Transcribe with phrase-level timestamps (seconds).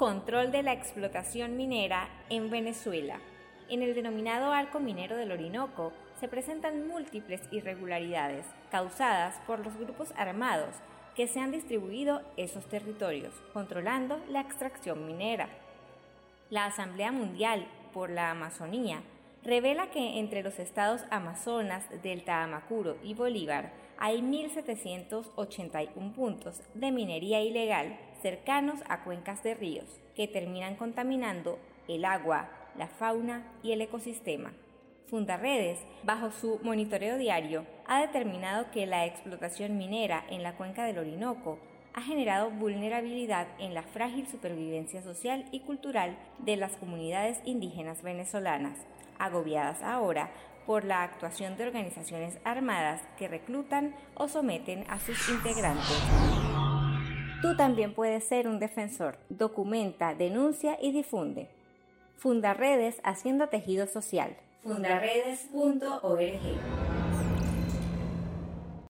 [0.00, 3.20] Control de la explotación minera en Venezuela.
[3.68, 10.14] En el denominado arco minero del Orinoco se presentan múltiples irregularidades causadas por los grupos
[10.16, 10.74] armados
[11.14, 15.50] que se han distribuido esos territorios, controlando la extracción minera.
[16.48, 19.02] La Asamblea Mundial por la Amazonía
[19.44, 27.42] revela que entre los estados Amazonas, Delta Amacuro y Bolívar hay 1.781 puntos de minería
[27.42, 31.58] ilegal cercanos a cuencas de ríos que terminan contaminando
[31.88, 34.52] el agua, la fauna y el ecosistema.
[35.08, 40.98] Fundaredes, bajo su monitoreo diario, ha determinado que la explotación minera en la cuenca del
[40.98, 41.58] Orinoco
[41.94, 48.78] ha generado vulnerabilidad en la frágil supervivencia social y cultural de las comunidades indígenas venezolanas,
[49.18, 50.30] agobiadas ahora
[50.66, 56.02] por la actuación de organizaciones armadas que reclutan o someten a sus integrantes.
[57.42, 59.18] Tú también puedes ser un defensor.
[59.30, 61.48] Documenta, denuncia y difunde.
[62.16, 64.36] Funda redes haciendo tejido social.
[64.62, 66.99] Fundaredes.org